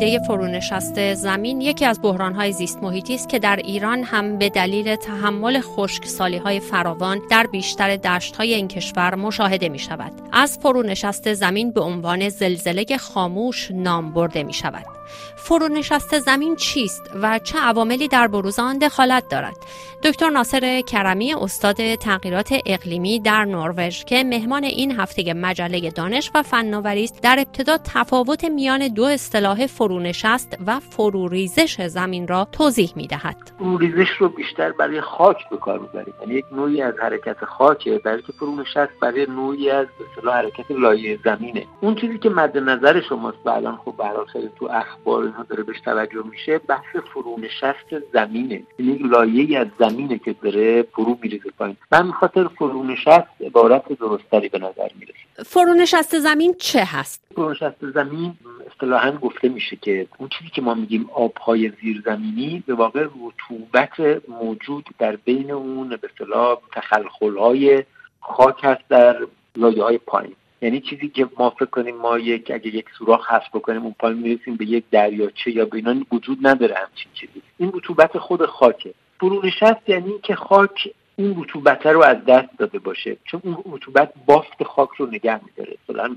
[0.00, 4.96] پدیده فرونشست زمین یکی از بحرانهای زیست محیطی است که در ایران هم به دلیل
[4.96, 10.12] تحمل خشکسالی های فراوان در بیشتر دشت های این کشور مشاهده می شود.
[10.32, 14.99] از فرونشست زمین به عنوان زلزله خاموش نام برده می شود.
[15.36, 19.56] فرونشست زمین چیست و چه عواملی در بروز آن دخالت دارد؟
[20.04, 26.42] دکتر ناصر کرمی استاد تغییرات اقلیمی در نروژ که مهمان این هفته مجله دانش و
[26.42, 33.06] فناوری است در ابتدا تفاوت میان دو اصطلاح فرونشست و فروریزش زمین را توضیح می
[33.06, 36.14] دهد فروریزش رو بیشتر برای خاک به کار می‌بریم.
[36.20, 39.86] یعنی یک نوعی از حرکت خاکه برای که فرونشست برای نوعی از
[40.24, 41.66] حرکت لایه زمینه.
[41.80, 45.80] اون چیزی که مد نظر شماست و الان خب به تو اخبار اینها داره بهش
[45.80, 48.62] توجه میشه بحث فرونشست زمینه.
[48.78, 51.76] یعنی لایه از زمینه که داره فرو میریزه پایین.
[51.92, 55.44] و خاطر فرونشست عبارت درستری به نظر می‌رسه.
[55.46, 58.34] فرونشست زمین چه هست؟ فرونشست زمین
[58.72, 64.88] اصطلاحا گفته میشه که اون چیزی که ما میگیم آبهای زیرزمینی به واقع رطوبت موجود
[64.98, 67.84] در بین اون به اصطلاح تخلخلهای
[68.20, 70.34] خاک هست در لایه های پایین.
[70.62, 74.18] یعنی چیزی که ما فکر کنیم ما یک اگه یک سوراخ حذف بکنیم اون پایین
[74.18, 77.42] می‌رسیم به یک دریاچه یا به اینا وجود نداره همچین چیزی.
[77.58, 78.94] این رطوبت خود خاکه.
[79.20, 83.16] فرونشست یعنی که خاک این رطوبت رو از دست داده باشه.
[83.24, 85.76] چون اون رطوبت بافت خاک رو نگه میداره.
[85.88, 86.16] مثلا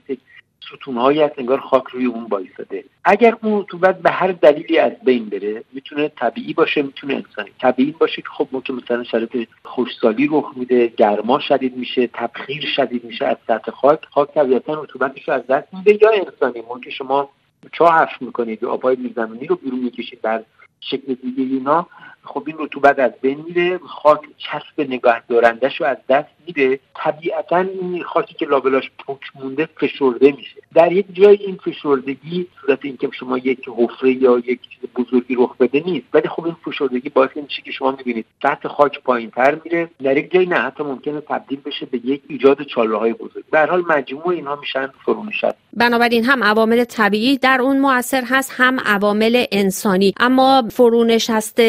[0.68, 5.30] ستونهایی هست انگار خاک روی اون بایستاده اگر اون رطوبت به هر دلیلی از بین
[5.30, 10.54] بره می‌تونه طبیعی باشه می‌تونه انسانی طبیعی باشه که خب ممکن مثلا شرایط خوشسالی رخ
[10.56, 14.00] میده گرما شدید میشه تبخیر شدید میشه از سطح خاک.
[14.12, 16.00] خاک طبیعتا رطوبتش از دست میده.
[16.02, 17.30] یا انسانی ممکن شما
[17.72, 20.44] چاه حفر می‌کنید و آبهای زمینی رو بیرون می‌کشید در
[20.80, 21.88] شکل دیگه اینا.
[22.24, 26.80] خب این رطوبت از بین میره خاک چسب نگاه دارندش رو از دست میده.
[26.96, 30.62] طبیعتا این خاکی که لابلاش پک مونده فشرده میشه.
[30.76, 35.58] در یک جای این فشردگی صورت اینکه شما یک حفره یا یک چیز بزرگی رخ
[35.58, 36.06] بده نیست.
[36.14, 39.90] ولی خب این فشردگی باعث میشه که شما می‌بینید سطح خاک پایین تر میره.
[40.04, 43.44] در یک جای نه حتی ممکنه تبدیل بشه به یک ایجاد چاله های بزرگ.
[43.52, 48.80] به حال مجموع اینها میشن فرونشست بنابراین هم عوامل طبیعی در اون موثر هست هم
[48.80, 50.14] عوامل انسانی.
[50.20, 51.60] اما فرونشست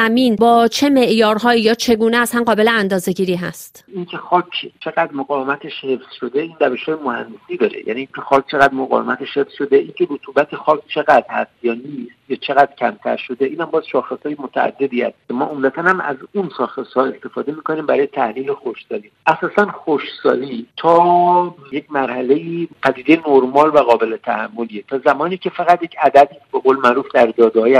[0.00, 6.12] زمین با چه معیارهایی یا چگونه اصلا قابل اندازه‌گیری هست؟ اینکه خاک چقدر مقاومتش حفظ
[6.20, 7.88] شده این روش های مهندسی داره.
[7.88, 12.36] یعنی اینکه خاک چقدر مقاومتش حفظ شده اینکه رطوبت خاک چقدر هست یا نیست یا
[12.36, 15.14] چقدر کمتر شده اینم باز شاخص های متعددی هست.
[15.30, 21.54] ما عمدتا هم از اون شاخص ها استفاده می‌کنیم برای تحلیل خوشسالی اساسا خوشسالی تا
[21.72, 24.84] یک مرحله پدیده نرمال و قابل تحملیه.
[24.88, 27.74] تا زمانی که فقط یک عددی به قول معروف در داده های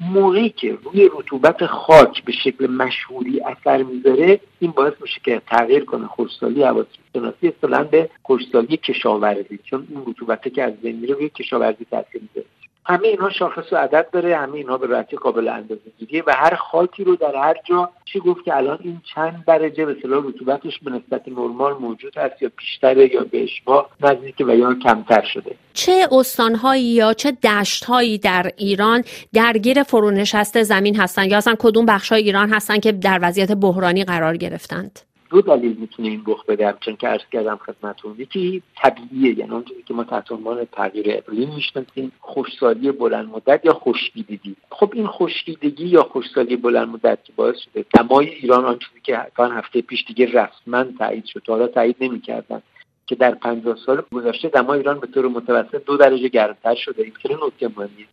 [0.00, 5.84] موقعی که روی رطوبت خاک به شکل مشهوری اثر می‌ذاره این باعث میشه که تغییر
[5.84, 11.28] کنه خشکسالی هواشناسی اصطلاحا به خشکسالی کشاورزی چون اون رطوبته که از بین میره روی
[11.28, 12.55] کشاورزی تاثیر می‌ذاره.
[12.88, 16.54] همه اینها شاخص و عدد داره همه اینها به راحتی قابل اندازه گیریه و هر
[16.54, 20.78] خاکی رو در هر جا چی گفت که الان این چند درجه به اصطلاح رطوبتش
[20.78, 25.54] به نسبت نرمال موجود هست یا بیشتره یا به اشباه نزدیک و یا کمتر شده.
[25.74, 32.22] چه استانهایی یا چه دشتهایی در ایران درگیر فرونشست زمین هستند یا اصلا کدوم بخشهای
[32.22, 35.00] ایران هستند که در وضعیت بحرانی قرار گرفتند؟
[35.36, 38.14] دو دلیل می‌تونه این رخ بده چون که عرض کردم خدمتتون.
[38.18, 43.72] یکی طبیعیه یعنی اونجوری که ما تحت عنوان تغییر اقلیم می‌شناسیم خوشسالی بلند مدت یا
[43.72, 44.56] خشکیدگی.
[44.70, 49.26] خب این خشکیدگی یا خوشسالی بلند مدت که باعث شده دمای ایران آن چیزی که
[49.36, 52.62] تا هفته پیش دیگه رسما تایید شد حالا تایید نمی‌کردن
[53.06, 57.02] که در 50 سال گذشته دمای ایران به طور متوسط دو درجه گرمتر شده.
[57.02, 58.06] این خیلی نکته مهمیه.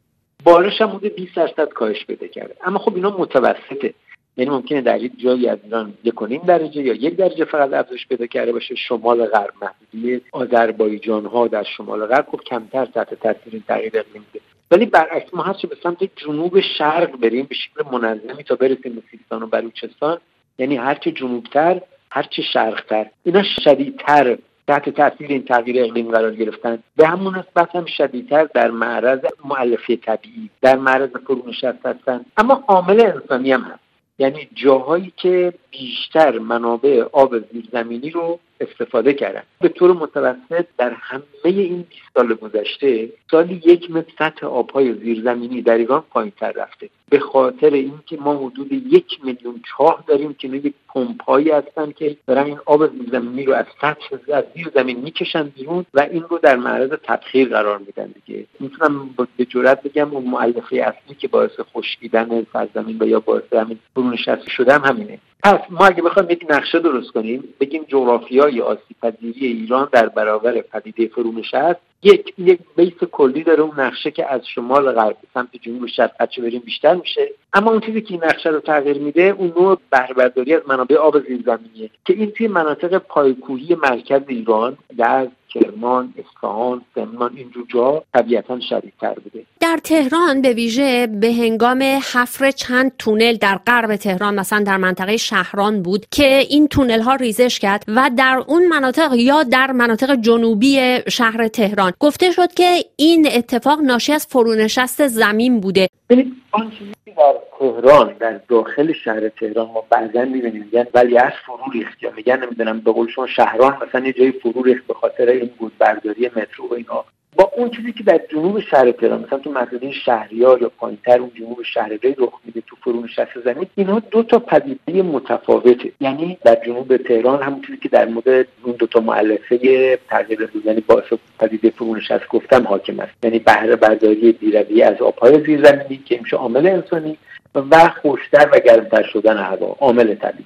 [0.43, 2.55] بارش هم حدود 20 درصد کاهش پیدا کرده.
[2.63, 3.93] اما خب اینا متوسطه.
[4.37, 8.25] یعنی ممکنه در یک جایی از ایران یک درجه یا یک درجه فقط افزایش پیدا
[8.25, 8.75] کرده باشه.
[8.75, 14.25] شمال غرب محدودی آذربایجان ها در شمال غرب خب کمتر تحت تاثیر این تغییر اقلیم
[14.31, 14.45] بوده.
[14.71, 19.01] ولی برعکس ما هست به سمت جنوب شرق بریم به شکل منظمی تا برسیم به
[19.11, 20.17] سیستان و بلوچستان
[20.57, 21.81] یعنی هرچه جنوبتر
[22.11, 23.05] هرچه شرقتر.
[23.23, 24.37] اینا شدیدتر
[24.67, 26.83] تحت تاثیر این تغییر اقلیم قرار گرفتن.
[26.95, 32.25] به همون نسبت هم شدیدتر در معرض معلفه طبیعی در معرض فرونشست هستن.
[32.37, 33.92] اما عامل انسانی هم هست.
[34.19, 39.43] یعنی جاهایی که بیشتر منابع آب زیرزمینی رو استفاده کردن.
[39.59, 45.61] به طور متوسط در همه این 20 سال گذشته سالی یک متر سطح آبهای زیرزمینی
[45.61, 46.89] در ایران پایینتر رفته.
[47.09, 52.45] به خاطر اینکه ما حدود یک میلیون چاه داریم که یک پمپایی هستن که دارن
[52.45, 56.55] این آب زیرزمینی رو از سطح از زیر زمین می‌کشن بیرون و این رو در
[56.55, 58.45] معرض تبخیر قرار میدن دیگه.
[58.59, 63.79] می‌تونم به جرات بگم اون مؤلفه اصلی که باعث خشکیدن سرزمین و یا باعث همین
[63.95, 65.19] برونشسته شده هم همینه.
[65.43, 70.61] پس ما اگه بخوایم یک نقشه درست کنیم بگیم جغرافیای آسیب پذیری ایران در برابر
[70.61, 75.87] پدیده فرونشست یک یک بیس کلی داره اون نقشه که از شمال غرب سمت جنوب
[75.87, 77.29] شرق چه بریم بیشتر میشه.
[77.53, 81.19] اما اون چیزی که این نقشه رو تغییر میده اون نوع بهرهبرداری از منابع آب
[81.19, 88.59] زیرزمینیه که این توی مناطق پایکوهی مرکز ایران در کرمان، اصفهان، سمنان اینجور جا طبیعتا
[88.59, 89.45] شدیدتر بوده.
[89.59, 95.17] در تهران به ویژه به هنگام حفر چند تونل در غرب تهران مثلا در منطقه
[95.17, 100.15] شهران بود که این تونل ها ریزش کرد و در اون مناطق یا در مناطق
[100.15, 101.92] جنوبی شهر تهران.
[101.99, 105.87] گفته شد که این اتفاق ناشی از فرونشست زمین بوده.
[106.09, 110.63] در تهران در داخل شهر تهران ما بعضا می‌بینیم.
[110.63, 112.03] میگن ولی از فرو ریخت.
[112.03, 115.49] یا میگن نمی‌دونم به قول شما شهران مثلا یه جایی فرو ریخت به خاطر این
[115.57, 117.05] بود برداری مترو و اینا.
[117.35, 121.31] با اون چیزی که در جنوب شهر تهران مثلا تو منطقه شهریار یا پایینتر اون
[121.35, 125.91] جنوب شهریاری رخ میده تو فرون شست زمین اینها دو تا پدیده متفاوته.
[125.99, 130.81] یعنی در جنوب تهران همون چیزی که در مورد اون دو تا مؤلفه تغییر یعنی
[130.81, 133.11] باعث پدیده فرون شست گفتم حاکم است.
[133.23, 137.17] یعنی بهره برداری بیروی از آبهای زیرزمینی که میشه عامل انسانی
[137.55, 140.45] و خوشتر و گرمتر شدن هوا عامل طبیعی.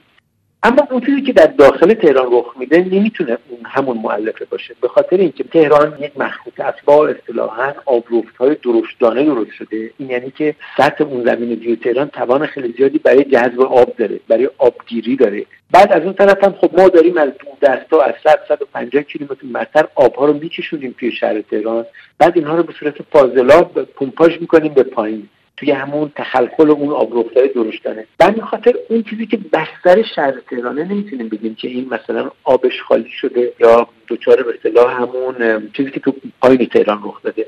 [0.67, 4.75] اما اون چیزی که در داخل تهران رخ میده نمی‌تونه اون همون معلفه باشه.
[4.81, 9.91] به خاطر اینکه تهران یک مخلوط اتباع اصطلاحا آبروفت های درشتانه درست شده.
[9.97, 14.19] این یعنی که سطح اون زمین دیو تهران توان خیلی زیادی برای جذب آب داره
[14.27, 15.45] برای آبگیری داره.
[15.71, 19.45] بعد از اون طرف هم خب ما داریم از دو دستا از 100 150 کیلومتر
[19.45, 21.85] مرتر آبها رو میکشونیم توی شهر تهران.
[22.17, 25.29] بعد اینها رو به صورت فاضلاب پمپاژ می‌کنیم به پایین.
[25.57, 28.05] توی همون تخلخل اون آبروفتای درشتانه.
[28.17, 32.81] به همین خاطر اون چیزی که بستر شهر تهرانه نمی‌تونیم بگیم که این مثلا آبش
[32.81, 37.45] خالی شده یا دچار به اصطلاح همون چیزی که تو پایین تهران رخ داده.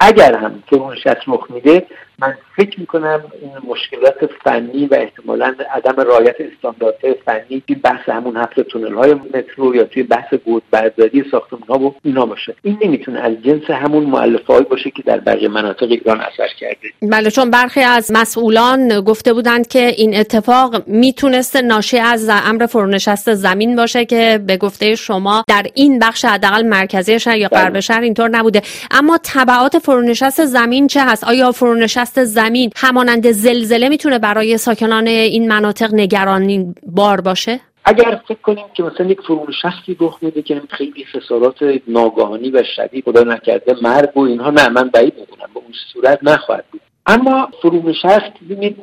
[0.00, 0.96] اگر هم که اون
[1.26, 1.86] رخ میده
[2.18, 8.36] من فکر می‌کنم این مشکلات فنی و احتمالا عدم رعایت استانداردهای فنی توی بحث همون
[8.36, 12.54] هفت تونل های مترو یا توی بحث گود برداری ساختمان ها و اینا باشه.
[12.62, 16.88] این نمی‌تونه از جنس همون مؤلفه باشه که در بقیه مناطق ایران اثر کرده.
[17.02, 23.34] بله چون برخی از مسئولان گفته بودند که این اتفاق می‌تونسته ناشی از امر فرونشست
[23.34, 27.80] زمین باشه که به گفته شما در این بخش حداقل مرکزی شهر یا غرب بله.
[27.80, 28.62] شهر اینطور نبوده.
[28.90, 35.06] اما تبعات فرونشست زمین چه هست؟ آیا فرونشست شکست زمین همانند زلزله می‌تونه برای ساکنان
[35.06, 40.62] این مناطق نگرانی بار باشه؟ اگر فکر کنیم که مثلا یک فرونشستی رخ میده که
[40.70, 41.56] خیلی خسارات
[41.88, 46.18] ناگهانی و شدید خدا نکرده مرگ و اینها نه من بعید می‌دونم به اون صورت
[46.22, 46.80] نخواهد بود.
[47.06, 48.78] اما فرونشست ببینید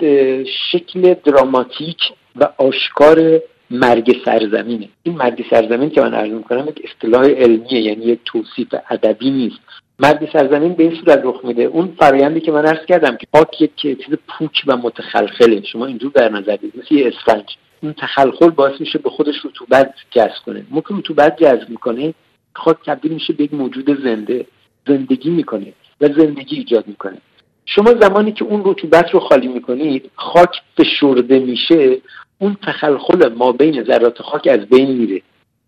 [0.71, 1.97] شکل دراماتیک
[2.35, 3.41] و آشکار
[3.71, 4.89] مرگ سرزمینه.
[5.03, 9.59] این مرگ سرزمین که من عرض می‌کنم یک اصطلاح علمیه یعنی یک توصیف ادبی نیست.
[10.01, 11.63] مرگ سرزمین به این صورت رخ میده.
[11.63, 15.62] اون فرایندی که من عرض کردم که خاک یک چیز پوک و متخلخله.
[15.62, 16.77] شما اینجور در نظر بگیرید.
[16.77, 17.45] مثل یه اسفنج.
[17.81, 20.65] این تخلخل باعث میشه به خودش رطوبت جذب کنه.
[20.69, 22.13] ما که رطوبت جذب می‌کنه
[22.53, 24.45] خاک تبدیل میشه به یک موجود زنده.
[24.88, 27.18] زندگی می‌کنه و زندگی ایجاد می‌کنه.
[27.65, 31.97] شما زمانی که اون رطوبت رو خالی می‌کنید خاک فشرده میشه
[32.39, 35.21] اون تخلخل ما بین ذرات خاک از بین میره.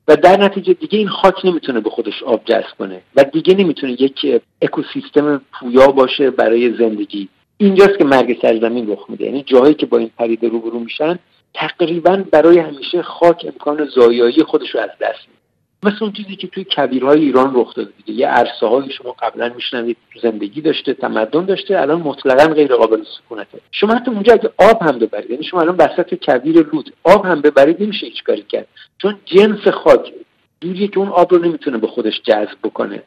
[0.08, 4.02] و در نتیجه دیگه این خاک نمی‌تونه به خودش آب جذب کنه و دیگه نمی‌تونه
[4.02, 7.30] یک اکوسیستم پویا باشه برای زندگی.
[7.58, 9.26] اینجاست که مرگ سرزمین رخ میده.
[9.26, 11.20] یعنی جاهایی که با این پدیده روبرو میشن
[11.54, 15.43] تقریبا برای همیشه خاک امکان زایایی خودش رو از دست میده.
[15.84, 18.20] مثل اون چیزی که توی کبیرهای ایران رخ داده دیگه.
[18.20, 23.60] یه عرصه های شما قبلا میشنوید زندگی داشته تمدن داشته الان مطلقا غیر قابل سکونته.
[23.72, 27.42] شما حتی اونجا اگه آب هم ببرید یعنی شما الان وسط کبیر رود آب هم
[27.42, 28.68] ببرید نمیشه هیچ کاری کرد.
[29.02, 30.14] چون جنس خاک
[30.62, 33.04] جوریه که اون آب رو نمی‌تونه به خودش جذب بکنه.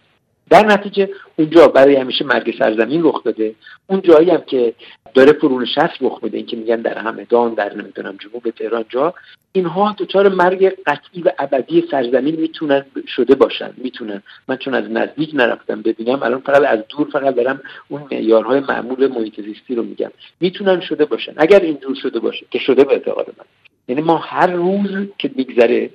[0.51, 3.55] در نتیجه اونجا برای همیشه مرگ سرزمین رخ داده.
[3.87, 4.75] اون جایی هم که
[5.15, 6.37] داره فرونشست رخ میده.
[6.37, 9.15] این که میگن در همدان در نمی‌دونم جنوب تهران جا.
[9.53, 14.23] اینها دچار مرگ قطعی و ابدی سرزمین می‌تونن شده باشن می‌تونن.
[14.49, 19.07] من چون از نزدیک نرفتم ببینم الان فقط از دور فقط برم اون معیارهای معمول
[19.07, 20.11] محیط زیستی رو میگم.
[20.41, 21.33] می‌تونن شده باشن.
[21.37, 23.45] اگر اینجور شده باشه که شده به اعتقاد من.
[23.89, 25.91] یعنی ما هر روز که میگذره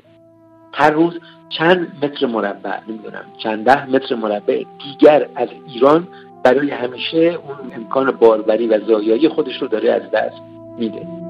[0.74, 6.08] هر روز چند متر مربع نمی‌دونم چند ده متر مربع دیگر از ایران
[6.44, 10.42] برای همیشه اون امکان باربری و زایایی خودش رو داره از دست
[10.78, 11.21] میده.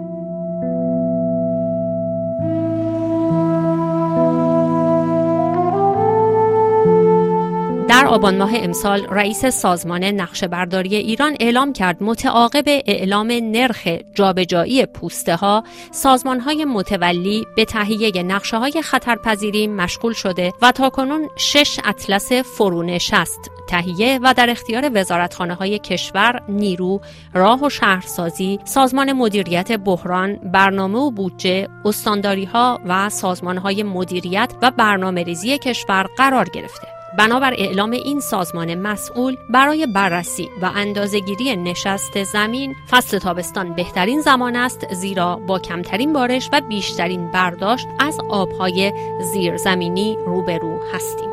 [8.12, 15.36] آبان ماه امسال رئیس سازمان نقشه برداری ایران اعلام کرد متعاقب اعلام نرخ جابجایی پوسته
[15.36, 22.32] ها سازمان های متولی به تهیه نقشه های خطرپذیری مشغول شده و تاکنون شش اطلس
[22.34, 27.02] فرونشست تهیه و در اختیار وزارتخانه های کشور، نیرو،
[27.34, 34.54] راه و شهرسازی، سازمان مدیریت بحران، برنامه و بودجه، استانداری ها و سازمان های مدیریت
[34.62, 36.91] و برنامه ریزی کشور قرار گرفته.
[37.18, 44.56] بنابر اعلام این سازمان مسئول برای بررسی و اندازهگیری نشست زمین فصل تابستان بهترین زمان
[44.56, 48.94] است زیرا با کمترین بارش و بیشترین برداشت از آبهای
[49.34, 51.31] زیرزمینی روبرو هستیم.